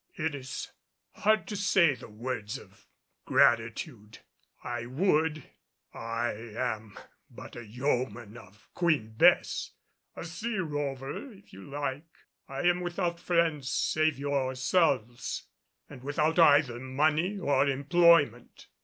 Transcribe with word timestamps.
It 0.15 0.33
is 0.33 0.71
hard 1.11 1.45
to 1.49 1.55
say 1.55 1.93
the 1.93 2.09
words 2.09 2.57
of 2.57 2.87
gratitude 3.25 4.17
I 4.63 4.87
would. 4.87 5.43
I 5.93 6.31
am 6.55 6.97
but 7.29 7.55
a 7.55 7.63
yeoman 7.63 8.35
of 8.35 8.67
Queen 8.73 9.11
Bess, 9.11 9.73
a 10.15 10.25
sea 10.25 10.57
rover 10.57 11.31
if 11.33 11.53
you 11.53 11.61
like. 11.69 12.09
I 12.47 12.61
am 12.61 12.81
without 12.81 13.19
friends 13.19 13.69
save 13.69 14.17
yourselves, 14.17 15.43
and 15.87 16.01
without 16.01 16.39
either 16.39 16.79
money 16.79 17.37
or 17.37 17.67
employment. 17.67 18.69